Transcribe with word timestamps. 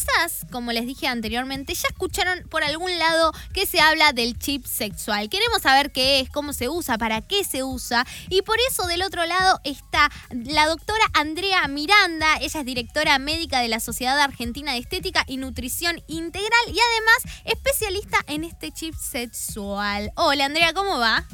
quizás, 0.00 0.46
como 0.50 0.72
les 0.72 0.86
dije 0.86 1.06
anteriormente, 1.06 1.74
ya 1.74 1.88
escucharon 1.88 2.46
por 2.48 2.64
algún 2.64 2.98
lado 2.98 3.32
que 3.52 3.66
se 3.66 3.80
habla 3.80 4.12
del 4.12 4.38
chip 4.38 4.64
sexual. 4.64 5.28
Queremos 5.28 5.62
saber 5.62 5.92
qué 5.92 6.20
es, 6.20 6.30
cómo 6.30 6.52
se 6.52 6.68
usa, 6.68 6.98
para 6.98 7.20
qué 7.22 7.44
se 7.44 7.62
usa. 7.62 8.06
Y 8.28 8.42
por 8.42 8.56
eso 8.68 8.86
del 8.86 9.02
otro 9.02 9.24
lado 9.26 9.60
está 9.64 10.10
la 10.30 10.66
doctora 10.66 11.04
Andrea 11.14 11.66
Miranda. 11.68 12.36
Ella 12.40 12.60
es 12.60 12.66
directora 12.66 13.18
médica 13.18 13.60
de 13.60 13.68
la 13.68 13.80
Sociedad 13.80 14.18
Argentina 14.18 14.72
de 14.72 14.78
Estética 14.78 15.24
y 15.26 15.36
Nutrición 15.36 16.02
Integral 16.06 16.50
y 16.66 16.78
además 16.78 17.42
especialista 17.44 18.18
en 18.26 18.44
este 18.44 18.72
chip 18.72 18.94
sexual. 18.94 20.12
Hola 20.16 20.46
Andrea, 20.46 20.72
¿cómo 20.72 20.98
va? 20.98 21.24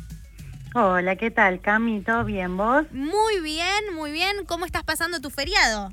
Hola, 0.75 1.17
¿qué 1.17 1.31
tal, 1.31 1.61
Cami? 1.61 2.03
¿Todo 2.03 2.25
bien, 2.25 2.57
vos? 2.57 2.85
Muy 2.93 3.41
bien, 3.41 3.95
muy 3.95 4.13
bien. 4.13 4.45
¿Cómo 4.47 4.67
estás 4.67 4.85
pasando 4.85 5.21
tu 5.21 5.31
feriado? 5.31 5.91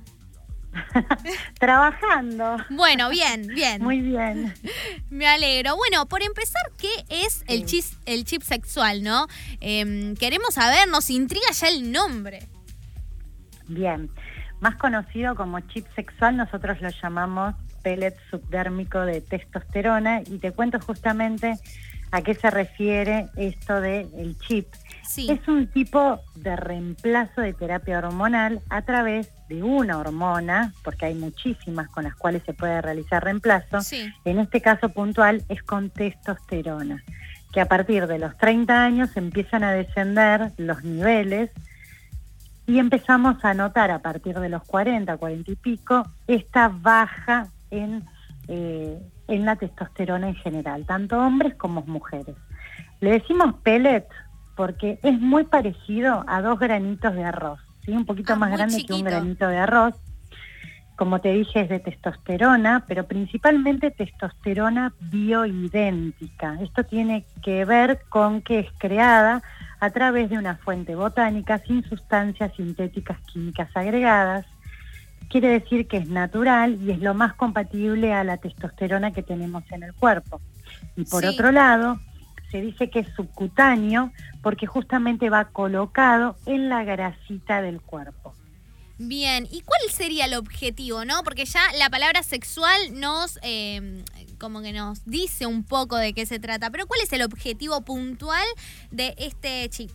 Trabajando. 1.59 2.57
Bueno, 2.69 3.09
bien, 3.09 3.47
bien. 3.47 3.81
Muy 3.81 4.01
bien. 4.01 4.53
Me 5.09 5.27
alegro. 5.27 5.75
Bueno, 5.75 6.05
por 6.07 6.21
empezar, 6.21 6.61
¿qué 6.77 6.89
es 7.09 7.43
el, 7.47 7.65
chip, 7.65 7.85
el 8.05 8.25
chip 8.25 8.41
sexual, 8.41 9.03
no? 9.03 9.27
Em, 9.59 10.15
queremos 10.15 10.55
saber, 10.55 10.87
nos 10.87 11.09
intriga 11.09 11.51
ya 11.51 11.67
el 11.67 11.91
nombre. 11.91 12.47
Bien. 13.67 14.09
Más 14.59 14.75
conocido 14.75 15.35
como 15.35 15.59
chip 15.61 15.85
sexual, 15.95 16.37
nosotros 16.37 16.81
lo 16.81 16.89
llamamos 16.89 17.55
pellet 17.83 18.15
subdérmico 18.31 19.01
de 19.01 19.21
testosterona 19.21 20.21
y 20.21 20.37
te 20.39 20.51
cuento 20.51 20.79
justamente 20.79 21.55
a 22.11 22.21
qué 22.21 22.33
se 22.33 22.49
refiere 22.49 23.27
esto 23.35 23.81
del 23.81 24.09
el 24.17 24.37
chip. 24.37 24.67
Es 25.17 25.47
un 25.47 25.67
tipo 25.67 26.21
de 26.35 26.55
reemplazo 26.55 27.41
de 27.41 27.53
terapia 27.53 27.97
hormonal 27.97 28.61
a 28.69 28.83
través 28.83 29.29
de 29.53 29.63
una 29.63 29.97
hormona, 29.97 30.73
porque 30.83 31.05
hay 31.05 31.15
muchísimas 31.15 31.89
con 31.89 32.03
las 32.03 32.15
cuales 32.15 32.43
se 32.43 32.53
puede 32.53 32.81
realizar 32.81 33.23
reemplazo. 33.23 33.79
En 34.25 34.39
este 34.39 34.61
caso 34.61 34.89
puntual 34.89 35.43
es 35.49 35.61
con 35.63 35.89
testosterona, 35.89 37.03
que 37.51 37.61
a 37.61 37.67
partir 37.67 38.07
de 38.07 38.19
los 38.19 38.37
30 38.37 38.83
años 38.83 39.15
empiezan 39.15 39.63
a 39.63 39.71
descender 39.71 40.51
los 40.57 40.83
niveles 40.83 41.51
y 42.65 42.79
empezamos 42.79 43.43
a 43.43 43.53
notar 43.53 43.91
a 43.91 43.99
partir 43.99 44.39
de 44.39 44.49
los 44.49 44.63
40, 44.63 45.17
40 45.17 45.51
y 45.51 45.55
pico, 45.55 46.07
esta 46.27 46.69
baja 46.69 47.47
en, 47.71 48.03
eh, 48.47 48.99
en 49.27 49.45
la 49.45 49.55
testosterona 49.55 50.29
en 50.29 50.35
general, 50.35 50.85
tanto 50.85 51.19
hombres 51.19 51.55
como 51.55 51.83
mujeres. 51.83 52.35
Le 53.01 53.11
decimos 53.11 53.55
pellet 53.63 54.07
porque 54.55 54.99
es 55.03 55.19
muy 55.19 55.43
parecido 55.43 56.23
a 56.27 56.41
dos 56.41 56.59
granitos 56.59 57.13
de 57.13 57.23
arroz, 57.23 57.59
¿sí? 57.83 57.91
un 57.91 58.05
poquito 58.05 58.33
ah, 58.33 58.37
más 58.37 58.51
grande 58.51 58.85
que 58.85 58.93
un 58.93 59.03
granito 59.03 59.47
de 59.47 59.57
arroz. 59.57 59.95
Como 60.95 61.21
te 61.21 61.33
dije, 61.33 61.61
es 61.61 61.69
de 61.69 61.79
testosterona, 61.79 62.85
pero 62.87 63.07
principalmente 63.07 63.89
testosterona 63.89 64.93
bioidéntica. 64.99 66.59
Esto 66.61 66.83
tiene 66.83 67.25
que 67.41 67.65
ver 67.65 68.01
con 68.09 68.41
que 68.41 68.59
es 68.59 68.67
creada 68.77 69.41
a 69.79 69.89
través 69.89 70.29
de 70.29 70.37
una 70.37 70.55
fuente 70.57 70.95
botánica 70.95 71.57
sin 71.59 71.83
sustancias 71.83 72.53
sintéticas 72.55 73.17
químicas 73.21 73.69
agregadas. 73.75 74.45
Quiere 75.29 75.49
decir 75.49 75.87
que 75.87 75.97
es 75.97 76.07
natural 76.07 76.77
y 76.79 76.91
es 76.91 76.99
lo 76.99 77.15
más 77.15 77.33
compatible 77.33 78.13
a 78.13 78.23
la 78.23 78.37
testosterona 78.37 79.11
que 79.11 79.23
tenemos 79.23 79.63
en 79.71 79.83
el 79.83 79.93
cuerpo. 79.93 80.41
Y 80.95 81.05
por 81.05 81.25
otro 81.25 81.51
lado, 81.51 81.99
se 82.53 82.61
dice 82.61 82.91
que 82.91 82.99
es 82.99 83.07
subcutáneo 83.15 84.11
porque 84.43 84.67
justamente 84.67 85.31
va 85.31 85.45
colocado 85.45 86.35
en 86.45 86.69
la 86.69 86.83
grasita 86.83 87.63
del 87.63 87.81
cuerpo. 87.81 88.35
Bien, 88.99 89.47
¿y 89.49 89.61
cuál 89.61 89.81
sería 89.89 90.25
el 90.25 90.35
objetivo, 90.35 91.03
no? 91.03 91.23
Porque 91.23 91.45
ya 91.45 91.61
la 91.79 91.89
palabra 91.89 92.21
sexual 92.21 92.77
nos, 92.93 93.39
em, 93.41 94.05
como 94.37 94.61
que 94.61 94.71
nos 94.71 95.03
dice 95.05 95.47
un 95.47 95.63
poco 95.63 95.97
de 95.97 96.13
qué 96.13 96.27
se 96.27 96.37
trata, 96.37 96.69
pero 96.69 96.85
¿cuál 96.85 97.01
es 97.01 97.11
el 97.11 97.23
objetivo 97.23 97.81
puntual 97.81 98.45
de 98.91 99.15
este 99.17 99.67
chip? 99.69 99.89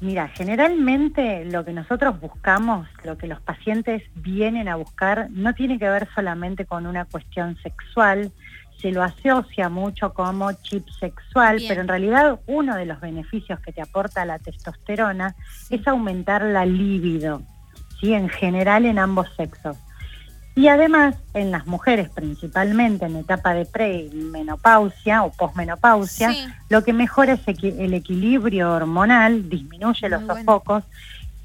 Mira, 0.00 0.28
generalmente 0.28 1.44
lo 1.44 1.64
que 1.64 1.72
nosotros 1.72 2.20
buscamos, 2.20 2.86
lo 3.02 3.18
que 3.18 3.26
los 3.26 3.40
pacientes 3.40 4.04
vienen 4.14 4.68
a 4.68 4.76
buscar, 4.76 5.28
no 5.30 5.54
tiene 5.54 5.76
que 5.76 5.88
ver 5.88 6.08
solamente 6.14 6.66
con 6.66 6.86
una 6.86 7.04
cuestión 7.04 7.56
sexual, 7.64 8.30
se 8.80 8.92
lo 8.92 9.02
asocia 9.02 9.68
mucho 9.68 10.14
como 10.14 10.52
chip 10.52 10.88
sexual, 11.00 11.60
pero 11.66 11.80
en 11.80 11.88
realidad 11.88 12.38
uno 12.46 12.76
de 12.76 12.86
los 12.86 13.00
beneficios 13.00 13.58
que 13.60 13.72
te 13.72 13.82
aporta 13.82 14.24
la 14.24 14.38
testosterona 14.38 15.34
es 15.68 15.86
aumentar 15.86 16.42
la 16.42 16.64
libido, 16.64 17.42
¿sí? 18.00 18.14
en 18.14 18.28
general 18.28 18.86
en 18.86 18.98
ambos 18.98 19.28
sexos. 19.36 19.76
Y 20.54 20.66
además, 20.66 21.14
en 21.34 21.52
las 21.52 21.68
mujeres, 21.68 22.08
principalmente 22.08 23.06
en 23.06 23.14
etapa 23.14 23.54
de 23.54 23.64
premenopausia 23.64 25.22
o 25.22 25.30
posmenopausia, 25.30 26.32
lo 26.68 26.82
que 26.82 26.92
mejora 26.92 27.34
es 27.34 27.42
el 27.46 27.94
equilibrio 27.94 28.72
hormonal, 28.72 29.48
disminuye 29.48 30.08
los 30.08 30.26
sofocos 30.26 30.82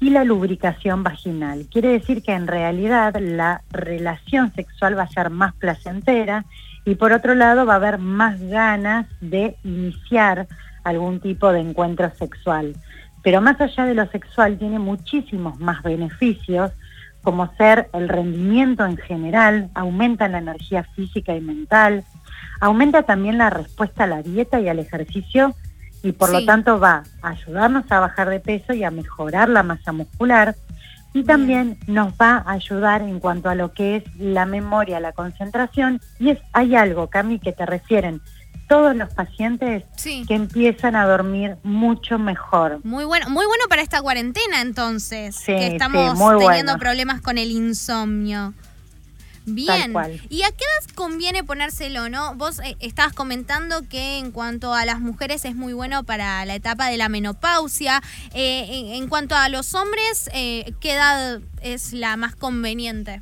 y 0.00 0.10
la 0.10 0.24
lubricación 0.24 1.02
vaginal. 1.02 1.66
Quiere 1.70 1.88
decir 1.88 2.22
que 2.22 2.32
en 2.32 2.46
realidad 2.46 3.14
la 3.18 3.62
relación 3.70 4.52
sexual 4.52 4.98
va 4.98 5.02
a 5.02 5.08
ser 5.08 5.30
más 5.30 5.54
placentera 5.54 6.44
y 6.84 6.96
por 6.96 7.12
otro 7.12 7.34
lado 7.34 7.64
va 7.64 7.74
a 7.74 7.76
haber 7.76 7.98
más 7.98 8.40
ganas 8.40 9.06
de 9.20 9.56
iniciar 9.64 10.46
algún 10.82 11.20
tipo 11.20 11.50
de 11.52 11.60
encuentro 11.60 12.10
sexual. 12.10 12.74
Pero 13.22 13.40
más 13.40 13.58
allá 13.60 13.86
de 13.86 13.94
lo 13.94 14.06
sexual 14.10 14.58
tiene 14.58 14.78
muchísimos 14.78 15.58
más 15.58 15.82
beneficios, 15.82 16.72
como 17.22 17.50
ser 17.56 17.88
el 17.94 18.10
rendimiento 18.10 18.84
en 18.84 18.98
general, 18.98 19.70
aumenta 19.74 20.28
la 20.28 20.38
energía 20.38 20.84
física 20.94 21.34
y 21.34 21.40
mental, 21.40 22.04
aumenta 22.60 23.04
también 23.04 23.38
la 23.38 23.48
respuesta 23.48 24.04
a 24.04 24.06
la 24.06 24.22
dieta 24.22 24.60
y 24.60 24.68
al 24.68 24.78
ejercicio 24.78 25.54
y 26.04 26.12
por 26.12 26.30
lo 26.30 26.44
tanto 26.44 26.78
va 26.78 27.02
a 27.22 27.30
ayudarnos 27.30 27.90
a 27.90 27.98
bajar 27.98 28.28
de 28.28 28.38
peso 28.38 28.74
y 28.74 28.84
a 28.84 28.90
mejorar 28.90 29.48
la 29.48 29.62
masa 29.62 29.90
muscular 29.90 30.54
y 31.14 31.24
también 31.24 31.78
nos 31.86 32.12
va 32.12 32.42
a 32.44 32.52
ayudar 32.52 33.00
en 33.00 33.20
cuanto 33.20 33.48
a 33.48 33.54
lo 33.54 33.72
que 33.72 33.96
es 33.96 34.04
la 34.18 34.44
memoria, 34.44 35.00
la 35.00 35.12
concentración. 35.12 36.00
Y 36.18 36.30
es, 36.30 36.38
hay 36.52 36.74
algo, 36.74 37.08
Cami, 37.08 37.38
que 37.38 37.52
te 37.52 37.64
refieren 37.64 38.20
todos 38.68 38.94
los 38.96 39.14
pacientes 39.14 39.84
que 40.02 40.34
empiezan 40.34 40.96
a 40.96 41.06
dormir 41.06 41.56
mucho 41.62 42.18
mejor. 42.18 42.80
Muy 42.84 43.04
bueno, 43.04 43.30
muy 43.30 43.46
bueno 43.46 43.64
para 43.68 43.80
esta 43.80 44.02
cuarentena 44.02 44.60
entonces, 44.60 45.40
que 45.46 45.68
estamos 45.68 46.18
teniendo 46.38 46.76
problemas 46.78 47.20
con 47.22 47.38
el 47.38 47.50
insomnio. 47.50 48.52
Bien. 49.46 49.94
¿Y 50.30 50.42
a 50.42 50.48
qué 50.48 50.64
edad 50.64 50.94
conviene 50.94 51.44
ponérselo, 51.44 52.08
no? 52.08 52.34
Vos 52.36 52.60
eh, 52.60 52.76
estabas 52.80 53.12
comentando 53.12 53.82
que 53.88 54.18
en 54.18 54.30
cuanto 54.30 54.72
a 54.72 54.84
las 54.86 55.00
mujeres 55.00 55.44
es 55.44 55.54
muy 55.54 55.74
bueno 55.74 56.02
para 56.04 56.44
la 56.46 56.54
etapa 56.54 56.88
de 56.88 56.96
la 56.96 57.08
menopausia. 57.08 58.00
Eh, 58.34 58.96
en, 58.96 59.08
cuanto 59.08 59.36
a 59.36 59.48
los 59.50 59.74
hombres, 59.74 60.30
eh, 60.32 60.72
¿qué 60.80 60.94
edad 60.94 61.40
es 61.60 61.92
la 61.92 62.16
más 62.16 62.34
conveniente? 62.36 63.20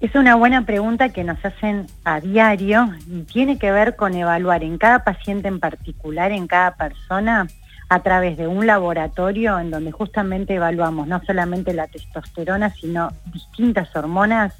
Es 0.00 0.14
una 0.16 0.34
buena 0.34 0.66
pregunta 0.66 1.10
que 1.10 1.22
nos 1.22 1.42
hacen 1.44 1.86
a 2.04 2.20
diario 2.20 2.92
y 3.08 3.22
tiene 3.22 3.58
que 3.58 3.70
ver 3.70 3.94
con 3.96 4.14
evaluar 4.14 4.64
en 4.64 4.76
cada 4.76 5.04
paciente 5.04 5.48
en 5.48 5.60
particular, 5.60 6.32
en 6.32 6.48
cada 6.48 6.74
persona, 6.74 7.46
a 7.88 8.02
través 8.02 8.36
de 8.36 8.48
un 8.48 8.66
laboratorio 8.66 9.58
en 9.58 9.70
donde 9.70 9.92
justamente 9.92 10.54
evaluamos 10.54 11.06
no 11.06 11.22
solamente 11.24 11.72
la 11.72 11.86
testosterona, 11.86 12.70
sino 12.70 13.12
distintas 13.32 13.94
hormonas 13.94 14.54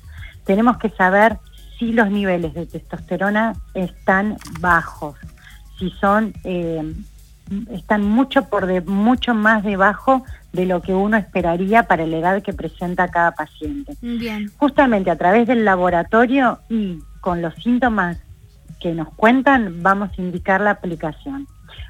tenemos 0.44 0.78
que 0.78 0.90
saber 0.90 1.38
si 1.78 1.92
los 1.92 2.10
niveles 2.10 2.54
de 2.54 2.66
testosterona 2.66 3.54
están 3.74 4.36
bajos, 4.60 5.16
si 5.78 5.90
son 5.90 6.32
eh, 6.44 6.94
están 7.70 8.02
mucho 8.02 8.48
por 8.48 8.66
de, 8.66 8.80
mucho 8.80 9.34
más 9.34 9.64
debajo 9.64 10.24
de 10.52 10.66
lo 10.66 10.82
que 10.82 10.94
uno 10.94 11.16
esperaría 11.16 11.84
para 11.84 12.06
la 12.06 12.16
edad 12.16 12.42
que 12.42 12.52
presenta 12.52 13.08
cada 13.08 13.32
paciente. 13.32 13.94
Bien. 14.00 14.50
Justamente 14.56 15.10
a 15.10 15.16
través 15.16 15.46
del 15.46 15.64
laboratorio 15.64 16.60
y 16.68 17.00
con 17.20 17.42
los 17.42 17.54
síntomas 17.56 18.18
que 18.80 18.92
nos 18.92 19.08
cuentan 19.14 19.82
vamos 19.82 20.10
a 20.16 20.22
indicar 20.22 20.60
la 20.60 20.70
aplicación. 20.70 21.46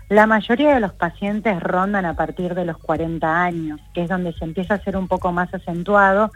La 0.09 0.27
mayoría 0.27 0.75
de 0.75 0.81
los 0.81 0.93
pacientes 0.93 1.61
rondan 1.61 2.05
a 2.05 2.15
partir 2.15 2.55
de 2.55 2.65
los 2.65 2.79
40 2.79 3.43
años, 3.43 3.81
que 3.95 4.03
es 4.03 4.09
donde 4.09 4.33
se 4.35 4.45
empieza 4.45 4.75
a 4.75 4.83
ser 4.83 4.97
un 4.97 5.09
poco 5.09 5.33
más 5.33 5.53
acentuado. 5.53 6.31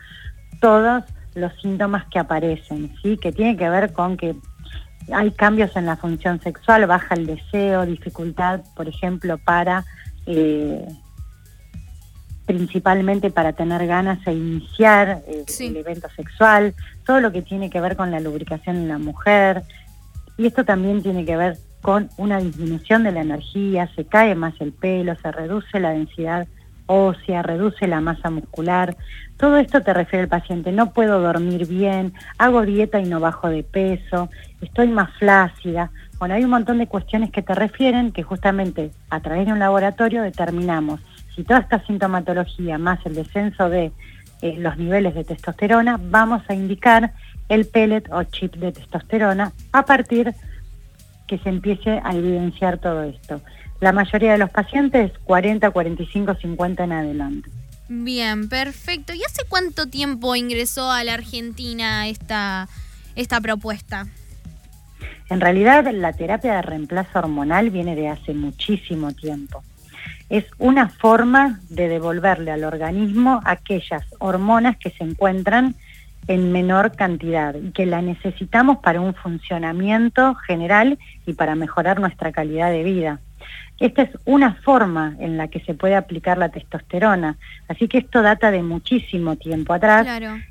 Todos 0.60 1.04
los 1.38 1.52
síntomas 1.60 2.06
que 2.06 2.18
aparecen, 2.18 2.94
¿sí? 3.02 3.16
que 3.16 3.32
tiene 3.32 3.56
que 3.56 3.68
ver 3.68 3.92
con 3.92 4.16
que 4.16 4.36
hay 5.12 5.30
cambios 5.30 5.74
en 5.76 5.86
la 5.86 5.96
función 5.96 6.40
sexual, 6.40 6.86
baja 6.86 7.14
el 7.14 7.26
deseo, 7.26 7.86
dificultad, 7.86 8.60
por 8.76 8.88
ejemplo, 8.88 9.38
para 9.38 9.84
eh, 10.26 10.86
principalmente 12.46 13.30
para 13.30 13.52
tener 13.52 13.86
ganas 13.86 14.24
de 14.24 14.32
iniciar 14.32 15.22
eh, 15.26 15.44
el 15.60 15.76
evento 15.76 16.08
sexual, 16.16 16.74
todo 17.04 17.20
lo 17.20 17.30
que 17.32 17.42
tiene 17.42 17.70
que 17.70 17.80
ver 17.80 17.96
con 17.96 18.10
la 18.10 18.20
lubricación 18.20 18.76
en 18.76 18.88
la 18.88 18.98
mujer, 18.98 19.62
y 20.36 20.46
esto 20.46 20.64
también 20.64 21.02
tiene 21.02 21.24
que 21.24 21.36
ver 21.36 21.58
con 21.82 22.08
una 22.16 22.38
disminución 22.38 23.04
de 23.04 23.12
la 23.12 23.20
energía, 23.20 23.88
se 23.94 24.04
cae 24.04 24.34
más 24.34 24.54
el 24.60 24.72
pelo, 24.72 25.14
se 25.16 25.30
reduce 25.30 25.78
la 25.78 25.90
densidad 25.90 26.46
ósea, 26.88 27.42
reduce 27.42 27.86
la 27.86 28.00
masa 28.00 28.30
muscular. 28.30 28.96
Todo 29.36 29.58
esto 29.58 29.82
te 29.82 29.94
refiere 29.94 30.24
al 30.24 30.28
paciente, 30.28 30.72
no 30.72 30.92
puedo 30.92 31.20
dormir 31.20 31.68
bien, 31.68 32.12
hago 32.38 32.62
dieta 32.62 32.98
y 32.98 33.04
no 33.04 33.20
bajo 33.20 33.48
de 33.48 33.62
peso, 33.62 34.28
estoy 34.60 34.88
más 34.88 35.10
flácida. 35.18 35.92
Bueno, 36.18 36.34
hay 36.34 36.42
un 36.42 36.50
montón 36.50 36.78
de 36.78 36.88
cuestiones 36.88 37.30
que 37.30 37.42
te 37.42 37.54
refieren 37.54 38.10
que 38.10 38.24
justamente 38.24 38.90
a 39.10 39.20
través 39.20 39.46
de 39.46 39.52
un 39.52 39.60
laboratorio 39.60 40.22
determinamos 40.22 41.00
si 41.38 41.44
toda 41.44 41.60
esta 41.60 41.78
sintomatología 41.86 42.78
más 42.78 42.98
el 43.06 43.14
descenso 43.14 43.70
de 43.70 43.92
eh, 44.42 44.56
los 44.58 44.76
niveles 44.76 45.14
de 45.14 45.22
testosterona, 45.22 46.00
vamos 46.02 46.42
a 46.48 46.54
indicar 46.54 47.12
el 47.48 47.64
pellet 47.66 48.10
o 48.10 48.24
chip 48.24 48.56
de 48.56 48.72
testosterona 48.72 49.52
a 49.72 49.84
partir 49.84 50.34
que 51.28 51.38
se 51.38 51.48
empiece 51.48 52.00
a 52.02 52.12
evidenciar 52.12 52.78
todo 52.78 53.04
esto. 53.04 53.40
La 53.80 53.92
mayoría 53.92 54.32
de 54.32 54.38
los 54.38 54.50
pacientes 54.50 55.12
40, 55.24 55.70
45, 55.70 56.34
50 56.34 56.84
en 56.84 56.92
adelante. 56.92 57.50
Bien, 57.88 58.48
perfecto. 58.48 59.14
¿Y 59.14 59.22
hace 59.24 59.44
cuánto 59.48 59.86
tiempo 59.86 60.36
ingresó 60.36 60.90
a 60.90 61.04
la 61.04 61.14
Argentina 61.14 62.06
esta, 62.08 62.68
esta 63.16 63.40
propuesta? 63.40 64.06
En 65.30 65.40
realidad 65.40 65.90
la 65.92 66.12
terapia 66.12 66.56
de 66.56 66.62
reemplazo 66.62 67.18
hormonal 67.18 67.70
viene 67.70 67.94
de 67.94 68.08
hace 68.08 68.34
muchísimo 68.34 69.12
tiempo. 69.12 69.62
Es 70.28 70.44
una 70.58 70.88
forma 70.88 71.60
de 71.70 71.88
devolverle 71.88 72.50
al 72.50 72.64
organismo 72.64 73.40
aquellas 73.44 74.04
hormonas 74.18 74.76
que 74.76 74.90
se 74.90 75.04
encuentran 75.04 75.74
en 76.26 76.52
menor 76.52 76.94
cantidad 76.94 77.54
y 77.54 77.72
que 77.72 77.86
la 77.86 78.02
necesitamos 78.02 78.78
para 78.78 79.00
un 79.00 79.14
funcionamiento 79.14 80.34
general 80.34 80.98
y 81.24 81.32
para 81.32 81.54
mejorar 81.54 82.00
nuestra 82.00 82.32
calidad 82.32 82.70
de 82.70 82.84
vida. 82.84 83.20
Esta 83.80 84.02
es 84.02 84.10
una 84.24 84.54
forma 84.54 85.14
en 85.20 85.36
la 85.36 85.48
que 85.48 85.60
se 85.60 85.74
puede 85.74 85.94
aplicar 85.94 86.36
la 86.36 86.48
testosterona, 86.48 87.36
así 87.68 87.86
que 87.86 87.98
esto 87.98 88.22
data 88.22 88.50
de 88.50 88.62
muchísimo 88.62 89.36
tiempo 89.36 89.72
atrás. 89.72 90.06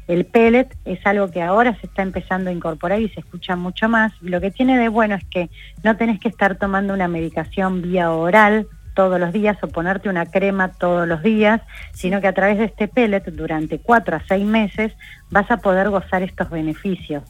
El 0.08 0.26
pellet 0.26 0.70
es 0.86 1.06
algo 1.06 1.30
que 1.30 1.42
ahora 1.42 1.78
se 1.80 1.88
está 1.88 2.04
empezando 2.04 2.50
a 2.50 2.54
incorporar 2.54 3.02
y 3.02 3.10
se 3.10 3.20
escucha 3.20 3.56
mucho 3.56 3.90
más. 3.90 4.14
lo 4.22 4.40
que 4.40 4.52
tiene 4.52 4.78
de 4.78 4.88
bueno 4.88 5.16
es 5.16 5.26
que 5.26 5.50
no 5.84 5.98
tenés 5.98 6.20
que 6.20 6.30
estar 6.30 6.56
tomando 6.56 6.94
una 6.94 7.10
medicación 7.10 7.82
vía 7.82 8.12
oral 8.12 8.68
todos 8.98 9.20
los 9.20 9.32
días 9.32 9.58
o 9.62 9.68
ponerte 9.68 10.10
una 10.10 10.26
crema 10.26 10.70
todos 10.70 11.08
los 11.08 11.22
días, 11.22 11.62
sino 11.94 12.20
que 12.20 12.28
a 12.28 12.34
través 12.34 12.58
de 12.58 12.66
este 12.66 12.88
pellet 12.88 13.24
durante 13.26 13.78
cuatro 13.78 14.16
a 14.16 14.24
seis 14.28 14.44
meses 14.44 14.92
vas 15.30 15.52
a 15.52 15.58
poder 15.58 15.90
gozar 15.92 16.24
estos 16.24 16.50
beneficios, 16.50 17.24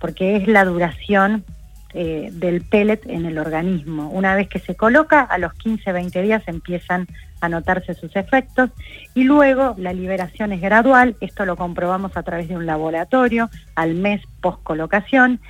porque 0.00 0.34
es 0.34 0.48
la 0.48 0.64
duración 0.64 1.44
eh, 1.94 2.30
del 2.32 2.62
pellet 2.62 3.00
en 3.06 3.26
el 3.26 3.38
organismo. 3.38 4.08
Una 4.10 4.34
vez 4.34 4.48
que 4.48 4.58
se 4.58 4.74
coloca, 4.74 5.20
a 5.20 5.38
los 5.38 5.52
15-20 5.52 6.22
días 6.22 6.42
empiezan 6.46 7.06
a 7.40 7.48
notarse 7.48 7.94
sus 7.94 8.14
efectos 8.16 8.70
y 9.14 9.24
luego 9.24 9.74
la 9.76 9.92
liberación 9.92 10.52
es 10.52 10.60
gradual, 10.60 11.16
esto 11.20 11.44
lo 11.44 11.56
comprobamos 11.56 12.16
a 12.16 12.22
través 12.22 12.48
de 12.48 12.56
un 12.56 12.66
laboratorio 12.66 13.50
al 13.74 13.94
mes 13.94 14.22
post 14.40 14.62
colocación 14.62 15.40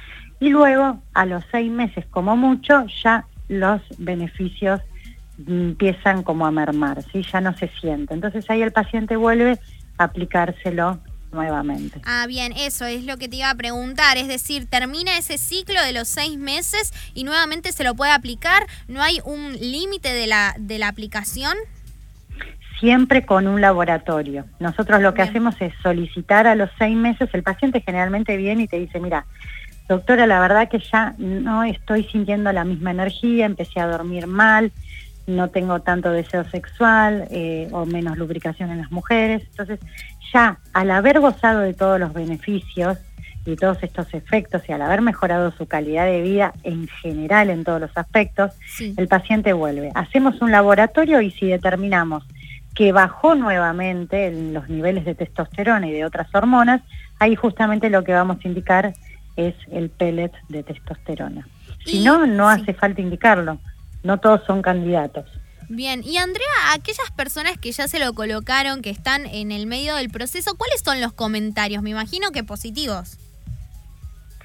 y 0.40 0.48
luego 0.48 1.00
a 1.14 1.26
los 1.26 1.44
seis 1.52 1.70
meses 1.70 2.06
como 2.06 2.36
mucho 2.36 2.86
ya 3.02 3.26
los 3.48 3.80
beneficios 3.98 4.80
empiezan 5.46 6.22
como 6.22 6.46
a 6.46 6.50
mermar, 6.50 7.02
¿sí? 7.12 7.22
ya 7.22 7.40
no 7.40 7.56
se 7.56 7.68
siente. 7.80 8.14
Entonces 8.14 8.48
ahí 8.50 8.62
el 8.62 8.72
paciente 8.72 9.16
vuelve 9.16 9.58
a 9.98 10.04
aplicárselo 10.04 10.98
nuevamente. 11.32 12.00
Ah, 12.04 12.26
bien, 12.26 12.52
eso 12.56 12.84
es 12.84 13.04
lo 13.04 13.16
que 13.16 13.28
te 13.28 13.36
iba 13.36 13.50
a 13.50 13.54
preguntar, 13.54 14.16
es 14.16 14.28
decir, 14.28 14.66
termina 14.66 15.16
ese 15.16 15.38
ciclo 15.38 15.82
de 15.82 15.92
los 15.92 16.08
seis 16.08 16.38
meses 16.38 16.92
y 17.14 17.24
nuevamente 17.24 17.72
se 17.72 17.84
lo 17.84 17.94
puede 17.94 18.12
aplicar, 18.12 18.66
¿no 18.88 19.02
hay 19.02 19.20
un 19.24 19.52
límite 19.54 20.12
de 20.12 20.26
la, 20.26 20.54
de 20.58 20.78
la 20.78 20.88
aplicación? 20.88 21.56
Siempre 22.78 23.24
con 23.24 23.46
un 23.46 23.60
laboratorio. 23.60 24.44
Nosotros 24.58 25.00
lo 25.00 25.14
que 25.14 25.22
hacemos 25.22 25.54
es 25.60 25.72
solicitar 25.82 26.46
a 26.46 26.54
los 26.54 26.70
seis 26.78 26.96
meses, 26.96 27.30
el 27.32 27.42
paciente 27.42 27.80
generalmente 27.80 28.36
viene 28.36 28.64
y 28.64 28.68
te 28.68 28.78
dice, 28.78 29.00
mira, 29.00 29.26
doctora, 29.88 30.26
la 30.26 30.40
verdad 30.40 30.68
que 30.68 30.80
ya 30.80 31.14
no 31.18 31.64
estoy 31.64 32.04
sintiendo 32.04 32.52
la 32.52 32.64
misma 32.64 32.90
energía, 32.90 33.46
empecé 33.46 33.80
a 33.80 33.86
dormir 33.86 34.26
mal, 34.26 34.72
no 35.26 35.50
tengo 35.50 35.80
tanto 35.80 36.10
deseo 36.10 36.44
sexual 36.44 37.26
eh, 37.30 37.68
o 37.72 37.86
menos 37.86 38.18
lubricación 38.18 38.70
en 38.70 38.78
las 38.78 38.90
mujeres. 38.90 39.42
Entonces, 39.50 39.80
ya 40.32 40.58
al 40.72 40.90
haber 40.90 41.20
gozado 41.20 41.60
de 41.60 41.74
todos 41.74 42.00
los 42.00 42.12
beneficios 42.12 42.98
y 43.44 43.56
todos 43.56 43.82
estos 43.82 44.12
efectos 44.14 44.62
y 44.68 44.72
al 44.72 44.82
haber 44.82 45.02
mejorado 45.02 45.50
su 45.52 45.66
calidad 45.66 46.06
de 46.06 46.22
vida 46.22 46.52
en 46.62 46.88
general 46.88 47.50
en 47.50 47.64
todos 47.64 47.80
los 47.80 47.90
aspectos, 47.96 48.52
el 48.96 49.08
paciente 49.08 49.52
vuelve. 49.52 49.90
Hacemos 49.94 50.40
un 50.40 50.52
laboratorio 50.52 51.20
y 51.20 51.30
si 51.30 51.46
determinamos 51.46 52.24
que 52.74 52.92
bajó 52.92 53.34
nuevamente 53.34 54.28
en 54.28 54.54
los 54.54 54.68
niveles 54.68 55.04
de 55.04 55.14
testosterona 55.14 55.88
y 55.88 55.92
de 55.92 56.04
otras 56.04 56.32
hormonas, 56.34 56.82
ahí 57.18 57.34
justamente 57.34 57.90
lo 57.90 58.04
que 58.04 58.12
vamos 58.12 58.38
a 58.42 58.48
indicar 58.48 58.94
es 59.36 59.54
el 59.70 59.90
pellet 59.90 60.32
de 60.48 60.62
testosterona. 60.62 61.46
Si 61.84 62.02
no, 62.04 62.26
no 62.26 62.48
hace 62.48 62.74
falta 62.74 63.00
indicarlo 63.00 63.58
no 64.02 64.18
todos 64.18 64.42
son 64.46 64.62
candidatos. 64.62 65.26
Bien, 65.68 66.02
y 66.04 66.18
Andrea, 66.18 66.74
aquellas 66.74 67.10
personas 67.12 67.56
que 67.56 67.72
ya 67.72 67.88
se 67.88 67.98
lo 67.98 68.12
colocaron, 68.12 68.82
que 68.82 68.90
están 68.90 69.26
en 69.26 69.52
el 69.52 69.66
medio 69.66 69.96
del 69.96 70.10
proceso, 70.10 70.54
¿cuáles 70.56 70.82
son 70.84 71.00
los 71.00 71.12
comentarios? 71.12 71.82
Me 71.82 71.90
imagino 71.90 72.30
que 72.30 72.44
positivos. 72.44 73.18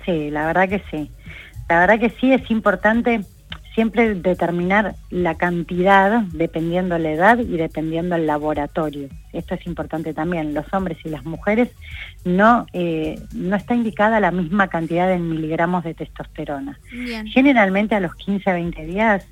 Sí, 0.06 0.30
la 0.30 0.46
verdad 0.46 0.70
que 0.70 0.82
sí. 0.90 1.12
La 1.68 1.80
verdad 1.80 2.00
que 2.00 2.12
sí 2.12 2.32
es 2.32 2.50
importante 2.50 3.26
siempre 3.76 4.16
determinar 4.16 4.96
la 5.12 5.36
cantidad 5.36 6.22
dependiendo 6.32 6.98
la 6.98 7.12
edad 7.12 7.38
y 7.38 7.58
dependiendo 7.58 8.16
el 8.16 8.26
laboratorio. 8.26 9.10
Esto 9.34 9.54
es 9.54 9.68
importante 9.68 10.14
también. 10.14 10.54
Los 10.54 10.66
hombres 10.74 10.98
y 11.04 11.10
las 11.10 11.26
mujeres 11.26 11.70
no, 12.26 12.66
eh, 12.74 13.22
no 13.34 13.56
está 13.56 13.76
indicada 13.76 14.20
la 14.20 14.32
misma 14.32 14.70
cantidad 14.70 15.12
en 15.12 15.30
miligramos 15.30 15.84
de 15.84 15.94
testosterona. 15.94 16.80
Generalmente 17.32 17.94
a 17.94 18.00
los 18.00 18.16
15 18.16 18.50
a 18.50 18.54
20 18.54 18.86
días 18.86 19.28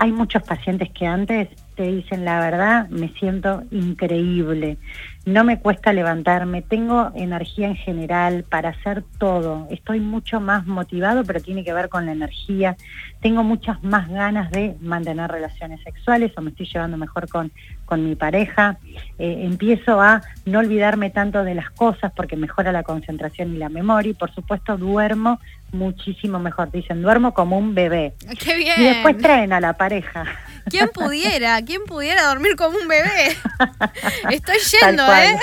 hay 0.00 0.12
muchos 0.12 0.42
pacientes 0.42 0.88
que 0.92 1.06
antes 1.06 1.50
te 1.74 1.82
dicen 1.82 2.24
la 2.24 2.40
verdad, 2.40 2.88
me 2.88 3.08
siento 3.10 3.64
increíble, 3.70 4.78
no 5.26 5.44
me 5.44 5.60
cuesta 5.60 5.92
levantarme, 5.92 6.62
tengo 6.62 7.12
energía 7.14 7.68
en 7.68 7.76
general 7.76 8.44
para 8.48 8.70
hacer 8.70 9.04
todo, 9.18 9.66
estoy 9.70 10.00
mucho 10.00 10.40
más 10.40 10.66
motivado, 10.66 11.22
pero 11.24 11.40
tiene 11.40 11.64
que 11.64 11.74
ver 11.74 11.90
con 11.90 12.06
la 12.06 12.12
energía, 12.12 12.78
tengo 13.20 13.44
muchas 13.44 13.82
más 13.84 14.08
ganas 14.08 14.50
de 14.50 14.74
mantener 14.80 15.30
relaciones 15.30 15.82
sexuales 15.82 16.32
o 16.34 16.40
me 16.40 16.50
estoy 16.50 16.66
llevando 16.66 16.96
mejor 16.96 17.28
con, 17.28 17.52
con 17.84 18.02
mi 18.02 18.14
pareja, 18.14 18.78
eh, 19.18 19.42
empiezo 19.42 20.00
a 20.00 20.22
no 20.46 20.60
olvidarme 20.60 21.10
tanto 21.10 21.44
de 21.44 21.54
las 21.54 21.68
cosas 21.68 22.10
porque 22.16 22.36
mejora 22.36 22.72
la 22.72 22.84
concentración 22.84 23.54
y 23.54 23.58
la 23.58 23.68
memoria 23.68 24.12
y 24.12 24.14
por 24.14 24.34
supuesto 24.34 24.78
duermo 24.78 25.40
muchísimo 25.72 26.38
mejor. 26.38 26.70
Dicen, 26.70 27.02
duermo 27.02 27.34
como 27.34 27.58
un 27.58 27.74
bebé. 27.74 28.14
¡Qué 28.38 28.56
bien! 28.56 28.80
Y 28.80 28.84
después 28.84 29.18
traen 29.18 29.52
a 29.52 29.60
la 29.60 29.74
pareja. 29.74 30.24
¿Quién 30.68 30.88
pudiera? 30.88 31.60
¿Quién 31.62 31.84
pudiera 31.84 32.26
dormir 32.28 32.56
como 32.56 32.78
un 32.78 32.88
bebé? 32.88 33.36
Estoy 34.30 34.56
yendo, 34.80 35.04
¿eh? 35.12 35.36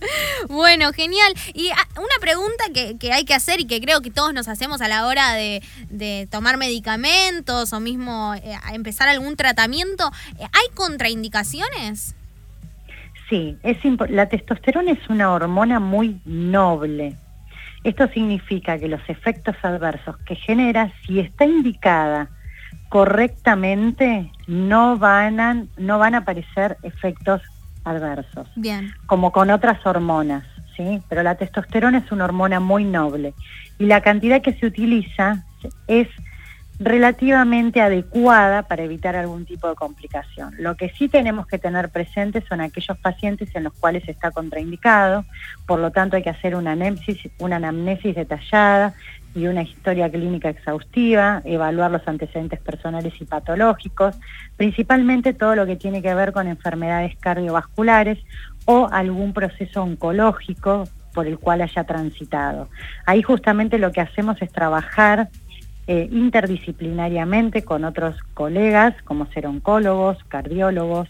Bueno, 0.48 0.92
genial. 0.92 1.34
Y 1.54 1.70
ah, 1.70 1.88
una 1.96 2.20
pregunta 2.20 2.64
que, 2.72 3.12
hay 3.12 3.24
que 3.24 3.34
hacer 3.34 3.60
y 3.60 3.66
que 3.66 3.80
creo 3.80 4.00
que 4.00 4.10
todos 4.10 4.32
nos 4.32 4.48
hacemos 4.48 4.80
a 4.80 4.88
la 4.88 5.06
hora 5.06 5.34
de, 5.34 6.28
tomar 6.30 6.56
medicamentos 6.56 7.72
o 7.72 7.80
mismo 7.80 8.34
eh, 8.34 8.56
empezar 8.72 9.08
algún 9.08 9.36
tratamiento, 9.36 10.10
eh, 10.38 10.44
¿hay 10.44 10.74
contraindicaciones? 10.74 12.14
Sí, 13.28 13.58
es 13.62 13.78
la 14.08 14.28
testosterona 14.28 14.92
es 14.92 15.08
una 15.08 15.32
hormona 15.32 15.80
muy 15.80 16.20
noble. 16.24 17.16
Esto 17.88 18.06
significa 18.08 18.78
que 18.78 18.86
los 18.86 19.00
efectos 19.08 19.56
adversos 19.62 20.18
que 20.26 20.34
genera, 20.34 20.92
si 21.06 21.20
está 21.20 21.46
indicada 21.46 22.28
correctamente, 22.90 24.30
no 24.46 24.98
van 24.98 25.40
a, 25.40 25.64
no 25.78 25.98
van 25.98 26.14
a 26.14 26.18
aparecer 26.18 26.76
efectos 26.82 27.40
adversos. 27.84 28.46
Bien. 28.56 28.92
Como 29.06 29.32
con 29.32 29.50
otras 29.50 29.86
hormonas, 29.86 30.44
¿sí? 30.76 31.02
Pero 31.08 31.22
la 31.22 31.36
testosterona 31.36 31.96
es 31.96 32.12
una 32.12 32.26
hormona 32.26 32.60
muy 32.60 32.84
noble 32.84 33.32
y 33.78 33.86
la 33.86 34.02
cantidad 34.02 34.42
que 34.42 34.52
se 34.52 34.66
utiliza 34.66 35.46
es 35.86 36.08
relativamente 36.78 37.80
adecuada 37.80 38.62
para 38.62 38.84
evitar 38.84 39.16
algún 39.16 39.44
tipo 39.44 39.68
de 39.68 39.74
complicación. 39.74 40.54
Lo 40.58 40.76
que 40.76 40.90
sí 40.90 41.08
tenemos 41.08 41.46
que 41.46 41.58
tener 41.58 41.90
presente 41.90 42.44
son 42.48 42.60
aquellos 42.60 42.96
pacientes 42.98 43.54
en 43.54 43.64
los 43.64 43.72
cuales 43.72 44.08
está 44.08 44.30
contraindicado, 44.30 45.24
por 45.66 45.80
lo 45.80 45.90
tanto 45.90 46.16
hay 46.16 46.22
que 46.22 46.30
hacer 46.30 46.54
una 46.54 46.72
anamnesis, 46.72 47.28
una 47.38 47.56
anamnesis 47.56 48.14
detallada 48.14 48.94
y 49.34 49.46
una 49.46 49.62
historia 49.62 50.08
clínica 50.10 50.48
exhaustiva, 50.48 51.42
evaluar 51.44 51.90
los 51.90 52.06
antecedentes 52.06 52.60
personales 52.60 53.12
y 53.20 53.24
patológicos, 53.24 54.16
principalmente 54.56 55.34
todo 55.34 55.56
lo 55.56 55.66
que 55.66 55.76
tiene 55.76 56.00
que 56.00 56.14
ver 56.14 56.32
con 56.32 56.46
enfermedades 56.46 57.16
cardiovasculares 57.18 58.18
o 58.66 58.88
algún 58.90 59.32
proceso 59.32 59.82
oncológico 59.82 60.84
por 61.12 61.26
el 61.26 61.38
cual 61.38 61.62
haya 61.62 61.84
transitado. 61.84 62.68
Ahí 63.04 63.22
justamente 63.22 63.78
lo 63.78 63.90
que 63.90 64.00
hacemos 64.00 64.40
es 64.40 64.52
trabajar 64.52 65.28
eh, 65.88 66.06
interdisciplinariamente 66.12 67.64
con 67.64 67.84
otros 67.84 68.14
colegas 68.34 68.94
como 69.04 69.24
ser 69.32 69.46
oncólogos, 69.46 70.18
cardiólogos, 70.28 71.08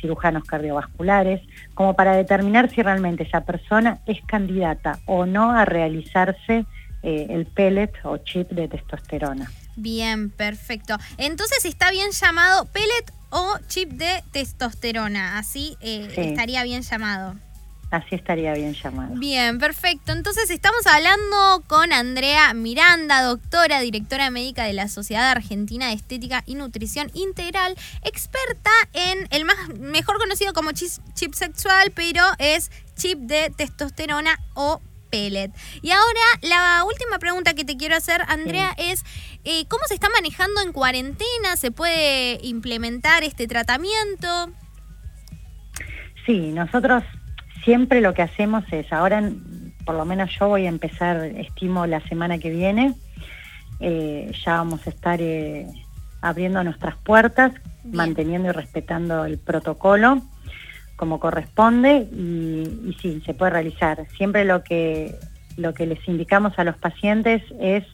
cirujanos 0.00 0.42
cardiovasculares, 0.42 1.40
como 1.74 1.94
para 1.94 2.16
determinar 2.16 2.68
si 2.68 2.82
realmente 2.82 3.22
esa 3.22 3.42
persona 3.42 4.00
es 4.04 4.18
candidata 4.26 4.98
o 5.06 5.26
no 5.26 5.52
a 5.52 5.64
realizarse 5.64 6.66
eh, 7.04 7.26
el 7.30 7.46
pellet 7.46 7.92
o 8.02 8.18
chip 8.18 8.50
de 8.50 8.66
testosterona. 8.66 9.48
Bien, 9.76 10.30
perfecto. 10.30 10.96
Entonces 11.18 11.64
está 11.64 11.92
bien 11.92 12.10
llamado 12.10 12.64
pellet 12.66 13.12
o 13.30 13.58
chip 13.68 13.92
de 13.92 14.24
testosterona, 14.32 15.38
así 15.38 15.76
eh, 15.80 16.08
estaría 16.16 16.64
bien 16.64 16.82
llamado. 16.82 17.36
Así 17.90 18.16
estaría 18.16 18.52
bien 18.54 18.74
llamado. 18.74 19.14
Bien, 19.14 19.58
perfecto. 19.58 20.12
Entonces 20.12 20.50
estamos 20.50 20.84
hablando 20.86 21.62
con 21.68 21.92
Andrea 21.92 22.52
Miranda, 22.52 23.22
doctora, 23.22 23.80
directora 23.80 24.30
médica 24.30 24.64
de 24.64 24.72
la 24.72 24.88
Sociedad 24.88 25.30
Argentina 25.30 25.86
de 25.86 25.92
Estética 25.92 26.42
y 26.46 26.56
Nutrición 26.56 27.10
Integral, 27.14 27.76
experta 28.02 28.70
en 28.92 29.28
el 29.30 29.44
más 29.44 29.56
mejor 29.78 30.18
conocido 30.18 30.52
como 30.52 30.72
chip 30.72 31.34
sexual, 31.34 31.92
pero 31.94 32.22
es 32.38 32.72
chip 32.96 33.20
de 33.20 33.52
testosterona 33.56 34.36
o 34.54 34.80
pellet. 35.08 35.52
Y 35.80 35.92
ahora 35.92 36.20
la 36.42 36.82
última 36.84 37.20
pregunta 37.20 37.54
que 37.54 37.64
te 37.64 37.76
quiero 37.76 37.94
hacer, 37.94 38.20
Andrea, 38.26 38.74
es 38.78 39.04
eh, 39.44 39.64
¿cómo 39.68 39.84
se 39.86 39.94
está 39.94 40.08
manejando 40.08 40.60
en 40.60 40.72
cuarentena? 40.72 41.54
¿Se 41.56 41.70
puede 41.70 42.40
implementar 42.42 43.22
este 43.22 43.46
tratamiento? 43.46 44.50
Sí, 46.26 46.50
nosotros 46.50 47.04
siempre 47.66 48.00
lo 48.00 48.14
que 48.14 48.22
hacemos 48.22 48.64
es, 48.70 48.90
ahora 48.92 49.22
por 49.84 49.96
lo 49.96 50.04
menos 50.06 50.30
yo 50.38 50.48
voy 50.48 50.66
a 50.66 50.68
empezar, 50.68 51.22
estimo 51.24 51.84
la 51.86 52.00
semana 52.08 52.38
que 52.38 52.48
viene, 52.48 52.94
eh, 53.80 54.32
ya 54.44 54.52
vamos 54.52 54.86
a 54.86 54.90
estar 54.90 55.20
eh, 55.20 55.66
abriendo 56.22 56.62
nuestras 56.64 56.96
puertas, 56.96 57.52
manteniendo 57.84 58.48
y 58.48 58.52
respetando 58.52 59.26
el 59.26 59.38
protocolo 59.38 60.22
como 60.94 61.20
corresponde 61.20 62.08
y, 62.10 62.88
y, 62.88 62.96
sí, 63.02 63.22
se 63.26 63.34
puede 63.34 63.50
realizar. 63.50 64.06
Siempre 64.16 64.46
lo 64.46 64.62
que, 64.62 65.14
lo 65.58 65.74
que 65.74 65.86
les 65.86 66.08
indicamos 66.08 66.58
a 66.58 66.64
los 66.64 66.76
pacientes 66.78 67.42
es 67.60 67.84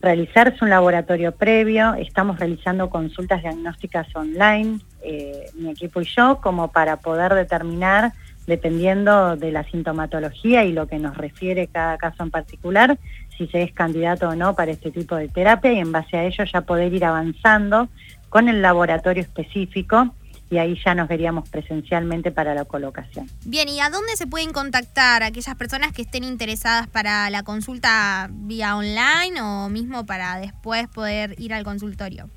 realizarse 0.00 0.58
un 0.62 0.70
laboratorio 0.70 1.32
previo, 1.32 1.94
estamos 1.94 2.38
realizando 2.38 2.90
consultas 2.90 3.42
diagnósticas 3.42 4.06
online, 4.14 4.78
eh, 5.02 5.50
mi 5.54 5.70
equipo 5.70 6.00
y 6.00 6.06
yo, 6.06 6.40
como 6.40 6.72
para 6.72 6.98
poder 6.98 7.34
determinar 7.34 8.12
dependiendo 8.46 9.36
de 9.36 9.50
la 9.50 9.64
sintomatología 9.64 10.64
y 10.64 10.72
lo 10.72 10.86
que 10.86 10.98
nos 10.98 11.16
refiere 11.16 11.68
cada 11.68 11.96
caso 11.98 12.22
en 12.22 12.30
particular, 12.30 12.98
si 13.36 13.46
se 13.48 13.62
es 13.62 13.72
candidato 13.72 14.28
o 14.28 14.34
no 14.34 14.54
para 14.54 14.70
este 14.70 14.90
tipo 14.90 15.16
de 15.16 15.28
terapia 15.28 15.72
y 15.72 15.78
en 15.78 15.92
base 15.92 16.16
a 16.16 16.24
ello 16.24 16.44
ya 16.44 16.60
poder 16.60 16.92
ir 16.92 17.04
avanzando 17.04 17.88
con 18.28 18.48
el 18.48 18.62
laboratorio 18.62 19.22
específico 19.22 20.14
y 20.50 20.58
ahí 20.58 20.78
ya 20.84 20.94
nos 20.94 21.08
veríamos 21.08 21.48
presencialmente 21.48 22.30
para 22.30 22.54
la 22.54 22.64
colocación. 22.64 23.28
Bien, 23.44 23.68
¿y 23.68 23.80
a 23.80 23.90
dónde 23.90 24.16
se 24.16 24.26
pueden 24.26 24.52
contactar 24.52 25.22
aquellas 25.22 25.56
personas 25.56 25.92
que 25.92 26.02
estén 26.02 26.22
interesadas 26.22 26.86
para 26.86 27.28
la 27.30 27.42
consulta 27.42 28.28
vía 28.30 28.76
online 28.76 29.40
o 29.40 29.68
mismo 29.68 30.06
para 30.06 30.38
después 30.38 30.86
poder 30.88 31.34
ir 31.38 31.54
al 31.54 31.64
consultorio? 31.64 32.28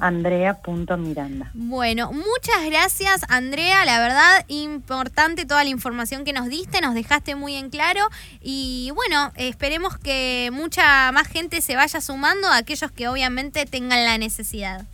Andrea.miranda. 0.00 1.50
Bueno, 1.54 2.12
muchas 2.12 2.64
gracias 2.66 3.24
Andrea, 3.28 3.84
la 3.84 4.00
verdad 4.00 4.44
importante 4.48 5.46
toda 5.46 5.62
la 5.64 5.70
información 5.70 6.24
que 6.24 6.32
nos 6.32 6.48
diste, 6.48 6.80
nos 6.80 6.94
dejaste 6.94 7.34
muy 7.36 7.54
en 7.54 7.70
claro 7.70 8.00
y 8.40 8.90
bueno, 8.94 9.32
esperemos 9.36 9.98
que 9.98 10.50
mucha 10.52 11.12
más 11.12 11.28
gente 11.28 11.60
se 11.60 11.76
vaya 11.76 12.00
sumando 12.00 12.48
a 12.48 12.56
aquellos 12.56 12.90
que 12.90 13.08
obviamente 13.08 13.66
tengan 13.66 14.04
la 14.04 14.18
necesidad. 14.18 14.84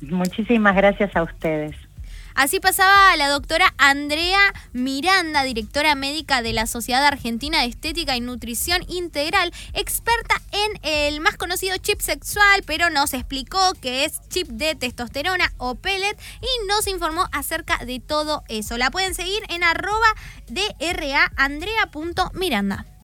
Muchísimas 0.00 0.74
gracias 0.74 1.14
a 1.16 1.22
ustedes. 1.22 1.76
Así 2.34 2.58
pasaba 2.58 3.14
la 3.16 3.28
doctora 3.28 3.72
Andrea 3.78 4.52
Miranda, 4.72 5.44
directora 5.44 5.94
médica 5.94 6.42
de 6.42 6.52
la 6.52 6.66
Sociedad 6.66 7.06
Argentina 7.06 7.60
de 7.60 7.66
Estética 7.66 8.16
y 8.16 8.20
Nutrición 8.20 8.84
Integral, 8.88 9.52
experta 9.72 10.42
en 10.50 10.80
el 10.82 11.20
más 11.20 11.36
conocido 11.36 11.76
chip 11.76 12.00
sexual, 12.00 12.64
pero 12.66 12.90
nos 12.90 13.14
explicó 13.14 13.74
que 13.80 14.04
es 14.04 14.18
chip 14.30 14.48
de 14.48 14.74
testosterona 14.74 15.52
o 15.58 15.76
pellet 15.76 16.18
y 16.40 16.48
nos 16.66 16.88
informó 16.88 17.28
acerca 17.30 17.84
de 17.84 18.00
todo 18.00 18.42
eso. 18.48 18.76
La 18.78 18.90
pueden 18.90 19.14
seguir 19.14 19.44
en 19.48 19.62
arroba 19.62 20.08
DRAandrea.miranda. 20.48 22.84